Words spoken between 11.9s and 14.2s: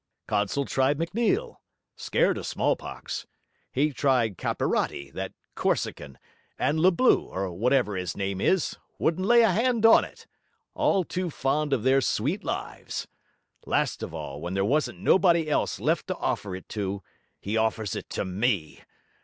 sweet lives. Last of